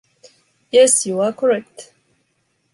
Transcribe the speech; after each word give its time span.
Yes, 0.71 1.05
you 1.05 1.19
are 1.19 1.31
correct. 1.31 1.93